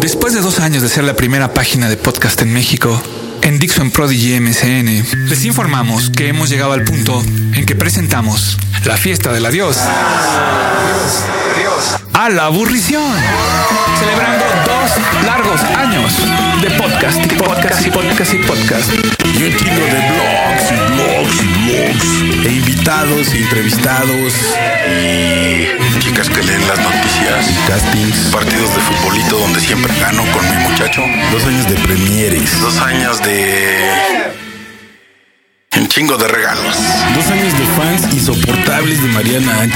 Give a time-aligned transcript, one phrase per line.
[0.00, 3.00] Después de dos años de ser la primera página de podcast en México,
[3.42, 7.22] en Dixon Prodigy MCN, les informamos que hemos llegado al punto
[7.54, 9.78] en que presentamos la fiesta del adiós
[12.18, 13.14] a la aburrición,
[14.00, 16.12] celebrando dos largos años
[16.60, 18.90] de podcast y podcast y podcast y podcast.
[19.24, 22.06] Y un chingo de blogs y blogs y blogs.
[22.44, 24.32] E invitados, e entrevistados.
[24.90, 27.46] Y chicas que leen las noticias.
[27.68, 28.16] Castings.
[28.32, 28.80] Partidos de
[29.68, 31.02] siempre gano con mi muchacho.
[31.30, 32.58] Dos años de premieres.
[32.62, 34.32] Dos años de...
[35.76, 36.74] Un chingo de regalos.
[37.14, 39.74] Dos años de fans insoportables de Mariana H.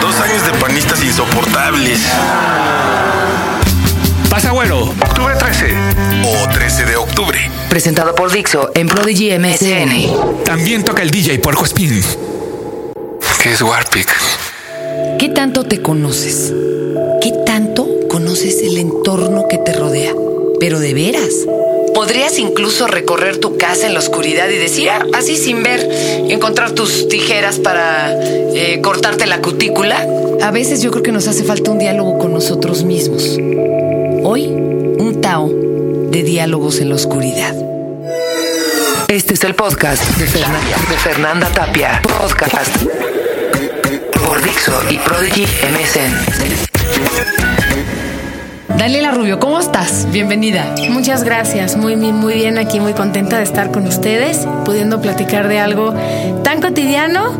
[0.00, 2.00] Dos años de panistas insoportables.
[4.28, 5.72] Pasagüero, octubre 13.
[6.24, 7.50] O 13 de octubre.
[7.68, 10.42] Presentado por Dixo en Prodigy MSN.
[10.44, 12.02] También toca el DJ Porco Spin.
[13.40, 14.12] ¿Qué es Warpic?
[15.20, 16.52] ¿Qué tanto te conoces?
[18.42, 20.12] ¿Qué tanto conoces el entorno que te rodea?
[20.58, 21.30] Pero de veras.
[21.94, 25.88] Podrías incluso recorrer tu casa en la oscuridad y decir, "Ah, así sin ver,
[26.28, 28.12] encontrar tus tijeras para
[28.54, 30.04] eh, cortarte la cutícula.
[30.42, 33.38] A veces yo creo que nos hace falta un diálogo con nosotros mismos.
[34.24, 35.48] Hoy, un Tao
[36.10, 37.54] de diálogos en la oscuridad.
[39.08, 42.02] Este es el podcast de, Ferna- de Fernanda Tapia.
[42.20, 42.74] Podcast
[44.26, 47.51] por Dixo y Prodigy MSN.
[48.78, 50.06] Daniela Rubio, ¿cómo estás?
[50.10, 50.74] Bienvenida.
[50.90, 55.60] Muchas gracias, muy, muy, bien aquí, muy contenta de estar con ustedes, pudiendo platicar de
[55.60, 55.94] algo
[56.42, 57.32] tan cotidiano,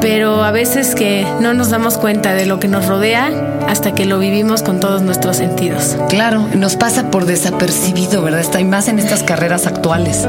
[0.00, 3.30] pero a veces que no nos damos cuenta de lo que nos rodea
[3.68, 5.96] hasta que lo vivimos con todos nuestros sentidos.
[6.08, 8.40] Claro, nos pasa por desapercibido, ¿verdad?
[8.40, 10.26] Está y más en estas carreras actuales.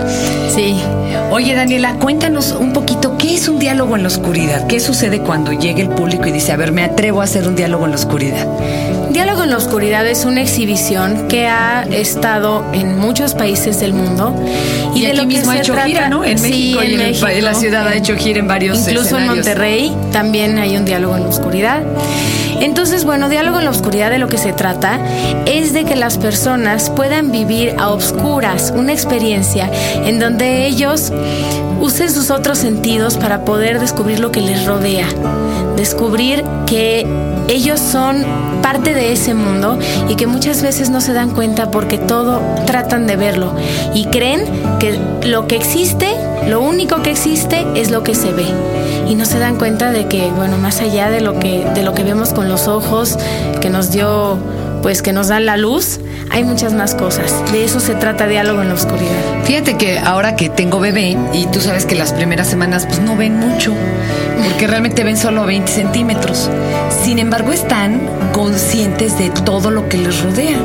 [0.53, 0.75] Sí,
[1.31, 4.67] Oye, Daniela, cuéntanos un poquito, ¿qué es un diálogo en la oscuridad?
[4.67, 7.55] ¿Qué sucede cuando llega el público y dice, a ver, me atrevo a hacer un
[7.55, 8.45] diálogo en la oscuridad?
[9.11, 14.33] Diálogo en la Oscuridad es una exhibición que ha estado en muchos países del mundo.
[14.95, 16.23] Y, aquí que mismo ha se hecho trata- gira, ¿no?
[16.23, 18.79] En Sí, México y en, México, pa- en la ciudad ha hecho gira en varios
[18.87, 19.27] Incluso en.
[19.27, 21.81] Monterrey también hay un diálogo en la oscuridad.
[22.61, 24.99] Entonces, bueno, diálogo en la oscuridad de lo que se trata
[25.45, 29.69] es de que las personas puedan vivir a obscuras una experiencia
[30.05, 31.11] en donde ellos
[31.79, 35.07] usen sus otros sentidos para poder descubrir lo que les rodea,
[35.75, 37.07] descubrir que
[37.49, 38.23] ellos son
[38.61, 43.07] parte de ese mundo y que muchas veces no se dan cuenta porque todo tratan
[43.07, 43.55] de verlo
[43.95, 44.43] y creen
[44.79, 44.97] que
[45.27, 46.15] lo que existe,
[46.47, 48.45] lo único que existe es lo que se ve
[49.07, 51.93] y no se dan cuenta de que bueno, más allá de lo que de lo
[51.93, 53.17] que vemos con los ojos
[53.61, 54.37] que nos dio
[54.81, 55.99] pues que nos da la luz,
[56.31, 57.33] hay muchas más cosas.
[57.51, 59.43] De eso se trata diálogo en la oscuridad.
[59.43, 63.15] Fíjate que ahora que tengo bebé, y tú sabes que las primeras semanas pues no
[63.15, 63.73] ven mucho,
[64.43, 66.49] porque realmente ven solo 20 centímetros.
[67.03, 68.01] Sin embargo, están
[68.33, 70.57] conscientes de todo lo que les rodea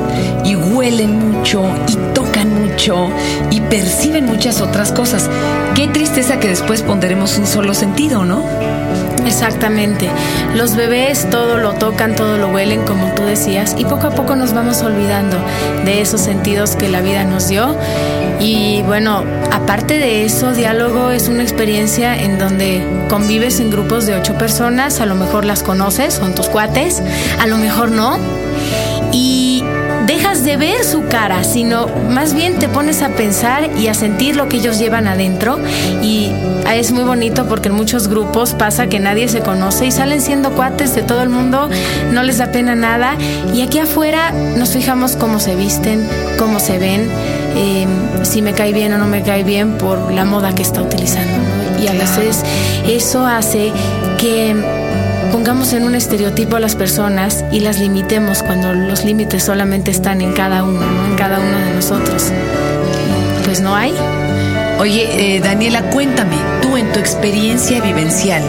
[0.44, 1.96] y huelen mucho y
[3.50, 5.30] y perciben muchas otras cosas.
[5.74, 8.44] Qué tristeza que después pondremos un solo sentido, ¿no?
[9.26, 10.08] Exactamente.
[10.54, 14.36] Los bebés todo lo tocan, todo lo huelen, como tú decías, y poco a poco
[14.36, 15.38] nos vamos olvidando
[15.84, 17.76] de esos sentidos que la vida nos dio.
[18.40, 24.14] Y bueno, aparte de eso, diálogo es una experiencia en donde convives en grupos de
[24.14, 27.02] ocho personas, a lo mejor las conoces, son tus cuates,
[27.40, 28.18] a lo mejor no.
[30.06, 34.36] Dejas de ver su cara, sino más bien te pones a pensar y a sentir
[34.36, 35.58] lo que ellos llevan adentro.
[36.00, 36.30] Y
[36.72, 40.52] es muy bonito porque en muchos grupos pasa que nadie se conoce y salen siendo
[40.52, 41.68] cuates de todo el mundo,
[42.12, 43.16] no les da pena nada.
[43.52, 46.06] Y aquí afuera nos fijamos cómo se visten,
[46.38, 47.08] cómo se ven,
[47.56, 47.86] eh,
[48.22, 51.32] si me cae bien o no me cae bien por la moda que está utilizando.
[51.32, 51.82] ¿no?
[51.82, 52.42] Y a veces
[52.86, 53.72] eso hace
[54.18, 54.85] que
[55.30, 60.20] pongamos en un estereotipo a las personas y las limitemos cuando los límites solamente están
[60.20, 61.06] en cada uno, ¿no?
[61.06, 62.30] en cada uno de nosotros.
[63.44, 63.94] Pues no hay.
[64.78, 68.42] Oye, eh, Daniela, cuéntame, tú en tu experiencia vivencial,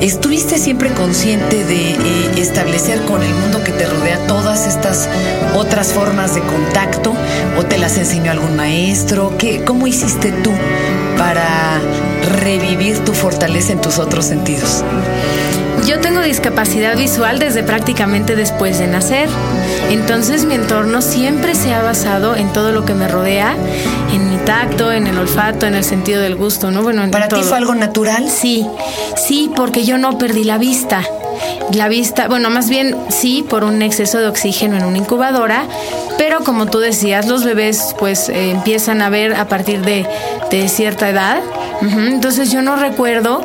[0.00, 5.08] ¿estuviste siempre consciente de eh, establecer con el mundo que te rodea todas estas
[5.54, 7.12] otras formas de contacto?
[7.58, 9.36] ¿O te las enseñó algún maestro?
[9.36, 10.52] ¿Qué, ¿Cómo hiciste tú
[11.18, 11.80] para
[12.40, 14.82] revivir tu fortaleza en tus otros sentidos?
[15.86, 19.28] Yo tengo discapacidad visual desde prácticamente después de nacer.
[19.90, 23.56] Entonces mi entorno siempre se ha basado en todo lo que me rodea,
[24.12, 26.82] en mi tacto, en el olfato, en el sentido del gusto, ¿no?
[26.82, 28.28] Bueno, en ¿Para ti fue algo natural?
[28.30, 28.66] Sí,
[29.16, 31.02] sí, porque yo no perdí la vista.
[31.72, 35.64] La vista, bueno, más bien sí, por un exceso de oxígeno en una incubadora,
[36.16, 40.06] pero como tú decías, los bebés pues eh, empiezan a ver a partir de,
[40.50, 41.40] de cierta edad.
[41.80, 43.44] Entonces yo no recuerdo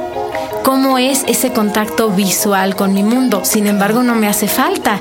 [0.67, 3.45] cómo es ese contacto visual con mi mundo.
[3.45, 4.99] Sin embargo, no me hace falta,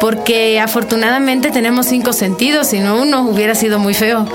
[0.00, 4.26] porque afortunadamente tenemos cinco sentidos, si no uno hubiera sido muy feo.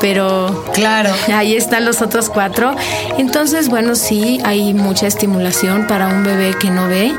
[0.00, 2.76] Pero claro, ahí están los otros cuatro.
[3.18, 7.12] Entonces, bueno, sí, hay mucha estimulación para un bebé que no ve.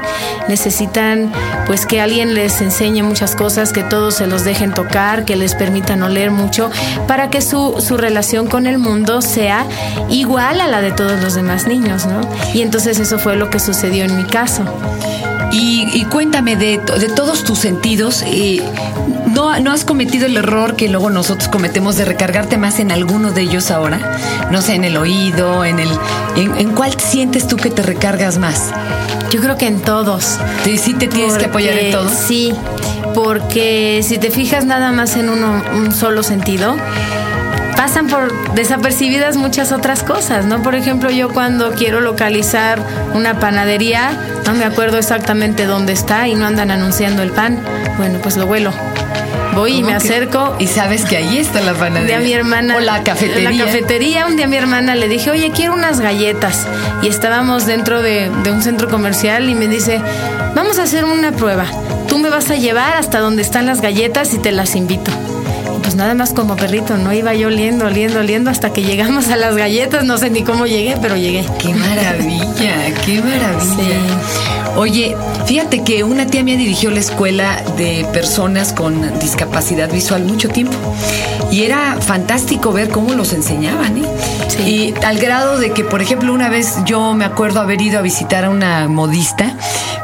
[0.47, 1.31] Necesitan
[1.67, 5.53] pues que alguien les enseñe muchas cosas, que todos se los dejen tocar, que les
[5.53, 6.71] permitan oler mucho,
[7.07, 9.65] para que su, su relación con el mundo sea
[10.09, 12.21] igual a la de todos los demás niños, ¿no?
[12.53, 14.63] Y entonces eso fue lo que sucedió en mi caso.
[15.53, 18.61] Y, cuéntame de, de, todos tus sentidos, eh,
[19.27, 23.31] ¿no, ¿no has cometido el error que luego nosotros cometemos de recargarte más en alguno
[23.31, 24.17] de ellos ahora?
[24.49, 25.89] No sé, en el oído, en el...
[26.37, 28.71] ¿En, cuál sientes tú que te recargas más?
[29.29, 30.37] Yo creo que en todos.
[30.63, 32.13] ¿Sí, sí te tienes que apoyar en todos?
[32.13, 32.53] Sí,
[33.13, 36.77] porque si te fijas nada más en uno, un solo sentido,
[37.81, 40.61] pasan por desapercibidas muchas otras cosas, ¿no?
[40.61, 42.79] Por ejemplo, yo cuando quiero localizar
[43.15, 44.11] una panadería,
[44.45, 47.59] no me acuerdo exactamente dónde está y no andan anunciando el pan.
[47.97, 48.71] Bueno, pues lo vuelo.
[49.55, 50.55] Voy y me acerco.
[50.59, 52.17] Y sabes que ahí está la panadería.
[52.19, 52.75] Un día mi hermana.
[52.75, 53.49] O la cafetería.
[53.49, 54.27] La cafetería.
[54.27, 56.67] Un día mi hermana le dije, oye, quiero unas galletas.
[57.01, 59.99] Y estábamos dentro de, de un centro comercial y me dice,
[60.53, 61.65] vamos a hacer una prueba.
[62.07, 65.11] Tú me vas a llevar hasta donde están las galletas y te las invito
[65.81, 69.35] pues nada más como perrito, no iba yo oliendo, oliendo, oliendo hasta que llegamos a
[69.35, 71.45] las galletas, no sé ni cómo llegué, pero llegué.
[71.59, 74.21] Qué maravilla, qué maravilla.
[74.75, 80.49] Oye, fíjate que una tía mía dirigió la escuela de personas con discapacidad visual mucho
[80.49, 80.77] tiempo
[81.51, 84.05] y era fantástico ver cómo los enseñaban, ¿eh?
[84.65, 88.01] Y al grado de que, por ejemplo, una vez yo me acuerdo haber ido a
[88.01, 89.55] visitar a una modista,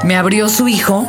[0.03, 1.05] me abrió su hijo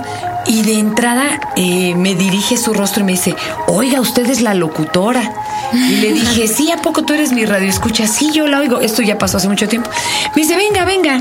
[0.48, 3.36] y de entrada eh, me dirige su rostro y me dice,
[3.66, 5.30] oiga, usted es la locutora.
[5.72, 8.06] Y le dije, sí, ¿a poco tú eres mi radio escucha?
[8.06, 8.80] Sí, yo la oigo.
[8.80, 9.90] Esto ya pasó hace mucho tiempo.
[10.34, 11.20] Me dice, venga, venga.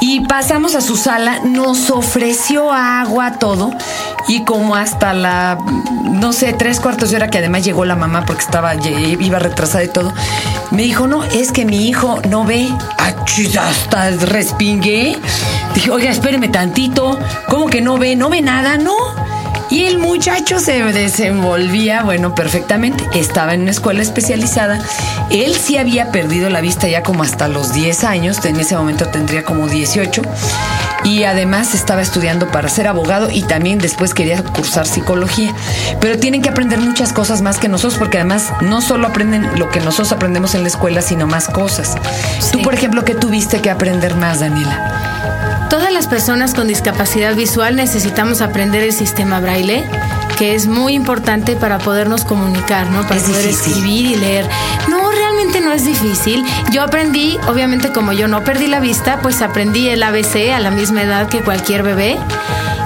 [0.00, 3.72] Y pasamos a su sala, nos ofreció agua, todo.
[4.28, 5.58] Y como hasta la,
[6.04, 9.82] no sé, tres cuartos de hora que además llegó la mamá porque estaba, iba retrasada
[9.82, 10.12] y todo,
[10.70, 12.68] me dijo, no, es que mi hijo no ve.
[13.58, 15.18] Hasta respingué.
[15.74, 17.18] Dije, oiga, espéreme tantito.
[17.48, 18.16] ¿Cómo que no ve?
[18.16, 18.76] ¿No ve nada?
[18.76, 18.94] No.
[19.70, 23.04] Y el muchacho se desenvolvía, bueno, perfectamente.
[23.14, 24.80] Estaba en una escuela especializada.
[25.30, 28.44] Él sí había perdido la vista ya como hasta los 10 años.
[28.44, 30.22] En ese momento tendría como 18.
[31.04, 35.54] Y además estaba estudiando para ser abogado y también después quería cursar psicología.
[36.00, 39.70] Pero tienen que aprender muchas cosas más que nosotros porque además no solo aprenden lo
[39.70, 41.94] que nosotros aprendemos en la escuela, sino más cosas.
[42.50, 45.39] Tú, por ejemplo, ¿qué tuviste que aprender más, Daniela?
[45.70, 49.84] Todas las personas con discapacidad visual necesitamos aprender el sistema braille,
[50.36, 53.06] que es muy importante para podernos comunicar, ¿no?
[53.06, 54.48] Para poder escribir y leer.
[54.88, 56.44] No, realmente no es difícil.
[56.72, 60.72] Yo aprendí, obviamente como yo no perdí la vista, pues aprendí el ABC a la
[60.72, 62.18] misma edad que cualquier bebé.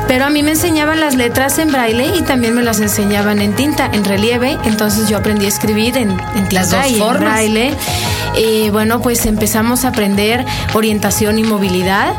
[0.06, 3.54] Pero a mí me enseñaban las letras en braille y también me las enseñaban en
[3.54, 4.58] tinta, en relieve.
[4.64, 7.74] Entonces yo aprendí a escribir en, en tinta y en braille.
[8.36, 10.44] Y bueno, pues empezamos a aprender
[10.74, 12.12] orientación y movilidad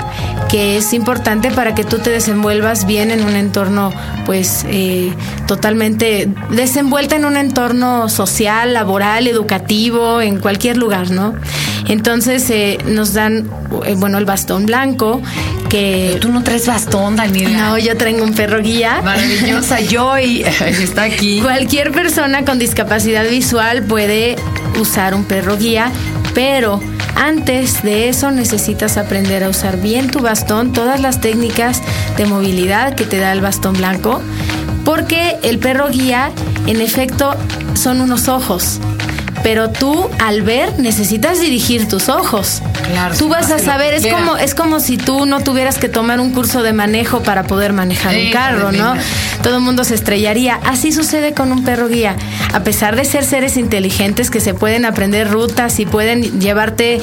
[0.50, 3.92] que es importante para que tú te desenvuelvas bien en un entorno,
[4.26, 5.14] pues, eh,
[5.48, 11.34] totalmente desenvuelta en un entorno social, laboral, educativo, en cualquier lugar, ¿no?
[11.88, 13.50] Entonces eh, nos dan,
[13.86, 15.22] eh, bueno, el bastón blanco,
[15.70, 16.18] que...
[16.22, 17.70] tú no traes bastón, Daniela.
[17.70, 19.02] No, yo traigo un perro guía.
[19.04, 21.42] Maravillosa, Joy está aquí.
[21.42, 24.36] Cualquier persona con discapacidad visual puede
[24.80, 25.92] usar un perro guía,
[26.34, 26.80] pero
[27.16, 31.82] antes de eso necesitas aprender a usar bien tu bastón, todas las técnicas
[32.18, 34.22] de movilidad que te da el bastón blanco,
[34.84, 36.32] porque el perro guía,
[36.68, 37.36] en efecto,
[37.74, 38.80] son unos ojos
[39.46, 42.64] pero tú al ver necesitas dirigir tus ojos.
[42.88, 46.20] Claro, tú vas a saber, es como, es como si tú no tuvieras que tomar
[46.20, 48.94] un curso de manejo para poder manejar un carro, ¿no?
[49.44, 50.60] Todo el mundo se estrellaría.
[50.66, 52.16] Así sucede con un perro guía.
[52.54, 57.02] A pesar de ser seres inteligentes que se pueden aprender rutas y pueden llevarte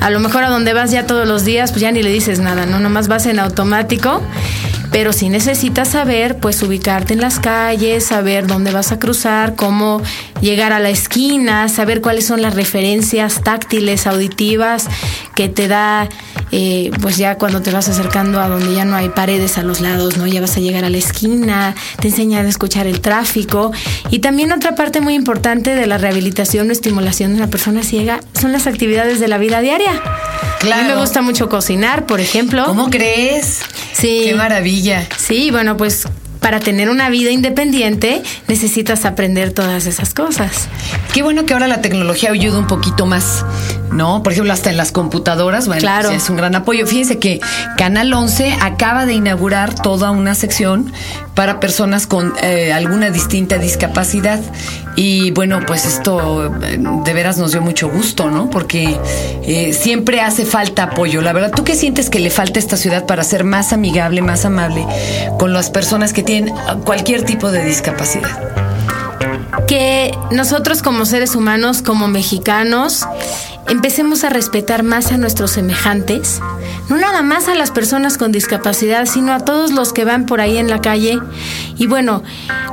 [0.00, 2.38] a lo mejor a donde vas ya todos los días, pues ya ni le dices
[2.38, 2.80] nada, ¿no?
[2.80, 4.20] Nomás vas en automático
[4.94, 10.00] pero si necesitas saber, pues ubicarte en las calles, saber dónde vas a cruzar, cómo
[10.40, 14.86] llegar a la esquina, saber cuáles son las referencias táctiles, auditivas
[15.34, 16.08] que te da,
[16.52, 19.80] eh, pues ya cuando te vas acercando a donde ya no hay paredes a los
[19.80, 20.28] lados, ¿no?
[20.28, 23.72] Ya vas a llegar a la esquina, te enseñan a escuchar el tráfico.
[24.10, 28.20] Y también otra parte muy importante de la rehabilitación o estimulación de una persona ciega
[28.40, 30.00] son las actividades de la vida diaria.
[30.72, 32.64] A mí me gusta mucho cocinar, por ejemplo.
[32.64, 33.60] ¿Cómo crees?
[34.04, 34.24] Sí.
[34.26, 35.08] Qué maravilla.
[35.16, 36.06] Sí, bueno, pues
[36.38, 40.68] para tener una vida independiente necesitas aprender todas esas cosas.
[41.14, 43.46] Qué bueno que ahora la tecnología ayuda un poquito más.
[43.94, 44.22] ¿No?
[44.22, 46.10] Por ejemplo, hasta en las computadoras, bueno, Claro.
[46.10, 46.86] sí, es un gran apoyo.
[46.86, 47.40] Fíjense que
[47.76, 50.92] Canal 11 acaba de inaugurar toda una sección
[51.34, 54.40] para personas con eh, alguna distinta discapacidad.
[54.96, 58.50] Y bueno, pues esto eh, de veras nos dio mucho gusto, ¿no?
[58.50, 58.98] Porque
[59.44, 61.20] eh, siempre hace falta apoyo.
[61.22, 64.22] La verdad, ¿tú qué sientes que le falta a esta ciudad para ser más amigable,
[64.22, 64.86] más amable
[65.38, 68.54] con las personas que tienen cualquier tipo de discapacidad?
[69.66, 73.06] que nosotros como seres humanos, como mexicanos,
[73.68, 76.40] empecemos a respetar más a nuestros semejantes,
[76.88, 80.40] no nada más a las personas con discapacidad, sino a todos los que van por
[80.40, 81.18] ahí en la calle.
[81.76, 82.22] Y bueno,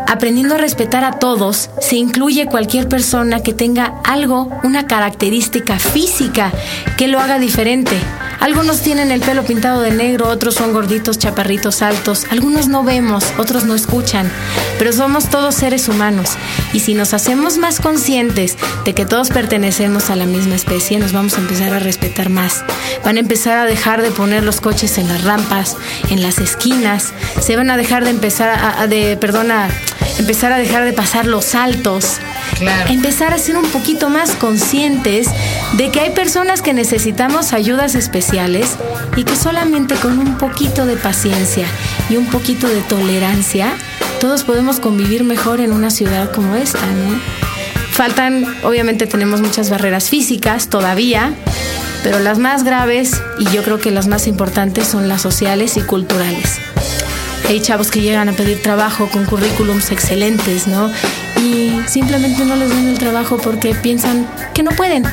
[0.07, 6.51] aprendiendo a respetar a todos, se incluye cualquier persona que tenga algo, una característica física
[6.98, 7.98] que lo haga diferente.
[8.41, 12.25] Algunos tienen el pelo pintado de negro, otros son gorditos, chaparritos, altos.
[12.31, 14.31] Algunos no vemos, otros no escuchan.
[14.79, 16.31] Pero somos todos seres humanos.
[16.74, 21.13] Y si nos hacemos más conscientes de que todos pertenecemos a la misma especie, nos
[21.13, 22.63] vamos a empezar a respetar más.
[23.05, 25.77] Van a empezar a dejar de poner los coches en las rampas,
[26.10, 27.13] en las esquinas.
[27.39, 29.69] Se van a dejar de empezar a, a- de, perdona,
[30.17, 32.17] empezar a dejar de pasar los saltos.
[32.89, 35.27] Empezar a ser un poquito más conscientes
[35.74, 38.77] de que hay personas que necesitamos ayudas especiales
[39.15, 41.65] y que solamente con un poquito de paciencia
[42.10, 43.74] y un poquito de tolerancia
[44.20, 47.20] todos podemos convivir mejor en una ciudad como esta, ¿no?
[47.91, 51.34] Faltan, obviamente tenemos muchas barreras físicas todavía,
[52.03, 55.82] pero las más graves y yo creo que las más importantes son las sociales y
[55.82, 56.60] culturales.
[57.48, 60.91] Hay chavos que llegan a pedir trabajo con currículums excelentes, ¿no?
[61.43, 65.03] Y simplemente no les dan el trabajo porque piensan que no pueden.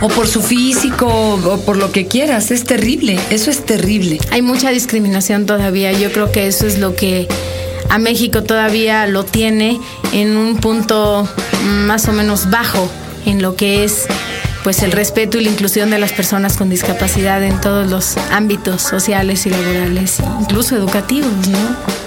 [0.00, 2.50] O por su físico, o por lo que quieras.
[2.50, 4.18] Es terrible, eso es terrible.
[4.30, 5.92] Hay mucha discriminación todavía.
[5.92, 7.26] Yo creo que eso es lo que
[7.88, 9.80] a México todavía lo tiene
[10.12, 11.28] en un punto
[11.86, 12.88] más o menos bajo
[13.26, 14.06] en lo que es
[14.64, 18.82] pues el respeto y la inclusión de las personas con discapacidad en todos los ámbitos
[18.82, 21.98] sociales y laborales, incluso educativos, ¿no?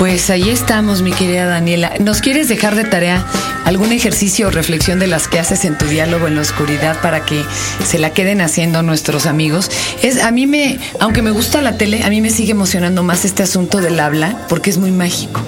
[0.00, 1.92] Pues ahí estamos, mi querida Daniela.
[2.00, 3.22] ¿Nos quieres dejar de tarea
[3.66, 7.26] algún ejercicio o reflexión de las que haces en tu diálogo en la oscuridad para
[7.26, 7.44] que
[7.86, 9.70] se la queden haciendo nuestros amigos?
[10.02, 13.26] Es a mí me, aunque me gusta la tele, a mí me sigue emocionando más
[13.26, 15.42] este asunto del habla porque es muy mágico.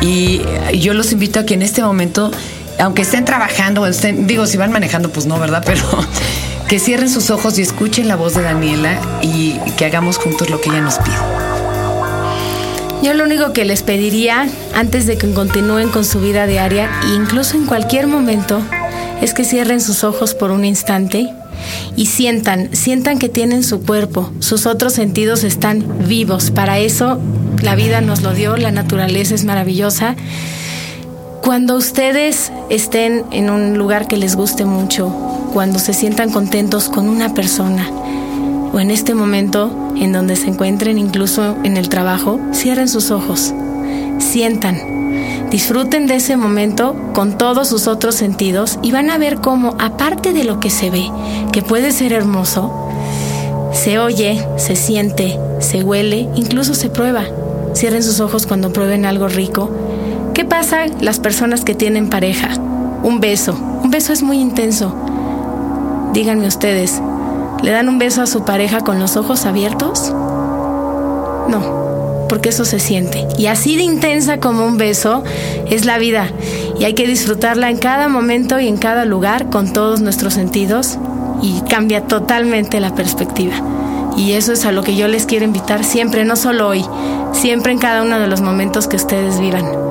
[0.00, 0.42] Y
[0.78, 2.32] yo los invito a que en este momento,
[2.78, 5.62] aunque estén trabajando, estén, digo, si van manejando, pues no, ¿verdad?
[5.64, 5.82] Pero
[6.68, 10.60] que cierren sus ojos y escuchen la voz de Daniela y que hagamos juntos lo
[10.60, 11.16] que ella nos pide.
[13.02, 17.14] Yo lo único que les pediría antes de que continúen con su vida diaria, e
[17.14, 18.60] incluso en cualquier momento,
[19.22, 21.32] es que cierren sus ojos por un instante
[21.96, 26.50] y sientan, sientan que tienen su cuerpo, sus otros sentidos están vivos.
[26.50, 27.20] Para eso
[27.62, 30.16] la vida nos lo dio, la naturaleza es maravillosa.
[31.48, 35.08] Cuando ustedes estén en un lugar que les guste mucho,
[35.54, 37.88] cuando se sientan contentos con una persona,
[38.70, 43.54] o en este momento en donde se encuentren incluso en el trabajo, cierren sus ojos,
[44.18, 49.74] sientan, disfruten de ese momento con todos sus otros sentidos y van a ver cómo,
[49.78, 51.10] aparte de lo que se ve,
[51.50, 52.90] que puede ser hermoso,
[53.72, 57.24] se oye, se siente, se huele, incluso se prueba.
[57.74, 59.70] Cierren sus ojos cuando prueben algo rico.
[60.38, 62.50] ¿Qué pasa las personas que tienen pareja?
[63.02, 63.58] Un beso.
[63.82, 64.94] Un beso es muy intenso.
[66.12, 67.02] Díganme ustedes,
[67.60, 70.14] ¿le dan un beso a su pareja con los ojos abiertos?
[71.48, 73.26] No, porque eso se siente.
[73.36, 75.24] Y así de intensa como un beso
[75.68, 76.30] es la vida.
[76.78, 80.98] Y hay que disfrutarla en cada momento y en cada lugar con todos nuestros sentidos
[81.42, 83.56] y cambia totalmente la perspectiva.
[84.16, 86.84] Y eso es a lo que yo les quiero invitar siempre, no solo hoy,
[87.32, 89.88] siempre en cada uno de los momentos que ustedes vivan.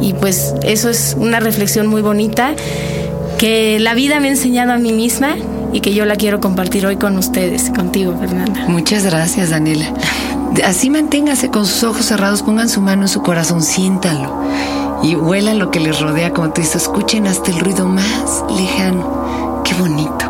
[0.00, 2.54] Y pues eso es una reflexión muy bonita
[3.38, 5.36] que la vida me ha enseñado a mí misma
[5.72, 8.64] y que yo la quiero compartir hoy con ustedes, contigo, Fernanda.
[8.68, 9.92] Muchas gracias, Daniela.
[10.64, 14.40] Así manténgase con sus ojos cerrados, pongan su mano en su corazón, siéntanlo
[15.02, 19.62] y huela lo que les rodea, como te dices, escuchen hasta el ruido más lejano.
[19.64, 20.29] Qué bonito.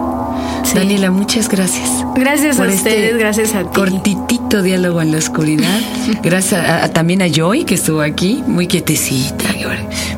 [0.71, 0.77] Sí.
[0.79, 1.89] Daniela, muchas gracias.
[2.15, 3.69] Gracias a por ustedes, este gracias a ti.
[3.75, 5.81] Cortitito diálogo en la oscuridad.
[6.23, 9.45] Gracias a- a- también a Joy, que estuvo aquí, muy quietecita.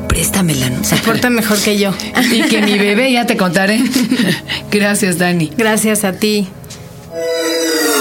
[0.07, 0.83] Préstamela, ¿no?
[0.83, 1.91] Se porta mejor que yo.
[2.31, 3.81] Y que mi bebé, ya te contaré.
[4.71, 5.51] Gracias, Dani.
[5.57, 6.47] Gracias a ti.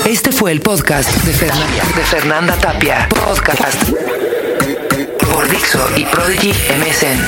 [0.04, 3.08] Este fue el podcast de Fernanda, de Fernanda Tapia.
[3.08, 3.82] Podcast
[5.32, 7.18] por Dixo y Prodigy MSN.